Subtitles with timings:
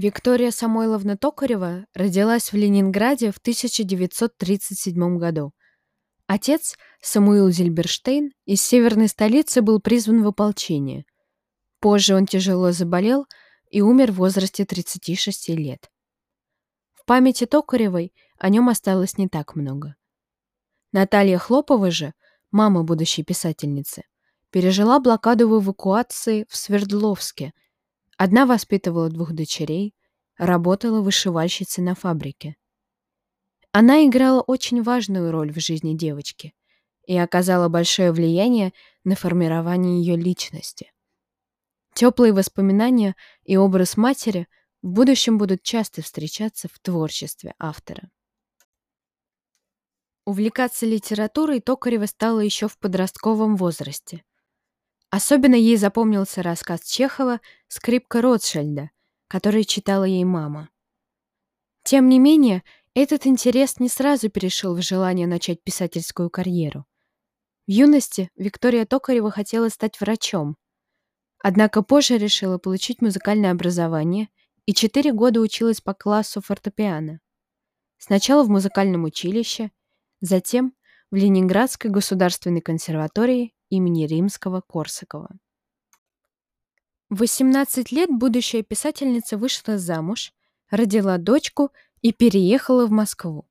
[0.00, 5.52] Виктория Самойловна Токарева родилась в Ленинграде в 1937 году.
[6.26, 11.04] Отец, Самуил Зильберштейн, из северной столицы был призван в ополчение.
[11.80, 13.26] Позже он тяжело заболел
[13.70, 15.90] и умер в возрасте 36 лет.
[16.94, 19.96] В памяти Токаревой о нем осталось не так много.
[20.92, 22.14] Наталья Хлопова же,
[22.50, 24.04] мама будущей писательницы,
[24.50, 27.52] пережила блокаду в эвакуации в Свердловске.
[28.16, 29.94] Одна воспитывала двух дочерей,
[30.40, 32.56] работала вышивальщицей на фабрике.
[33.72, 36.54] Она играла очень важную роль в жизни девочки
[37.06, 38.72] и оказала большое влияние
[39.04, 40.92] на формирование ее личности.
[41.92, 44.48] Теплые воспоминания и образ матери
[44.80, 48.10] в будущем будут часто встречаться в творчестве автора.
[50.24, 54.24] Увлекаться литературой Токарева стала еще в подростковом возрасте.
[55.10, 58.90] Особенно ей запомнился рассказ Чехова «Скрипка Ротшильда»,
[59.30, 60.70] который читала ей мама.
[61.84, 62.64] Тем не менее,
[62.94, 66.84] этот интерес не сразу перешел в желание начать писательскую карьеру.
[67.68, 70.56] В юности Виктория Токарева хотела стать врачом,
[71.38, 74.30] однако позже решила получить музыкальное образование
[74.66, 77.20] и четыре года училась по классу фортепиано.
[77.98, 79.70] Сначала в музыкальном училище,
[80.20, 80.74] затем
[81.12, 85.38] в Ленинградской государственной консерватории имени Римского-Корсакова.
[87.10, 90.32] В 18 лет будущая писательница вышла замуж,
[90.70, 91.72] родила дочку
[92.02, 93.48] и переехала в Москву.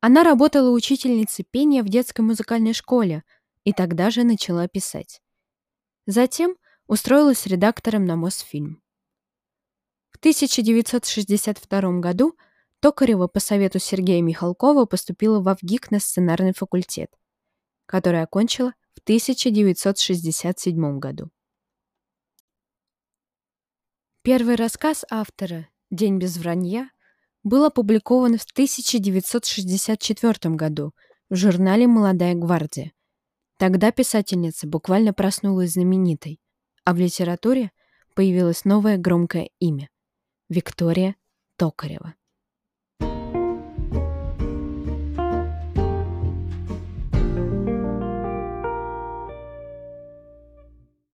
[0.00, 3.22] Она работала учительницей пения в детской музыкальной школе
[3.64, 5.20] и тогда же начала писать.
[6.06, 8.80] Затем устроилась редактором на Мосфильм.
[10.10, 12.34] В 1962 году
[12.80, 17.10] Токарева по совету Сергея Михалкова поступила в Авгик на сценарный факультет,
[17.84, 21.30] который окончила в 1967 году.
[24.26, 26.90] Первый рассказ автора «День без вранья»
[27.44, 30.90] был опубликован в 1964 году
[31.30, 32.92] в журнале «Молодая гвардия».
[33.56, 36.40] Тогда писательница буквально проснулась знаменитой,
[36.82, 37.70] а в литературе
[38.16, 39.90] появилось новое громкое имя–
[40.48, 41.14] Виктория
[41.54, 42.16] Токарева.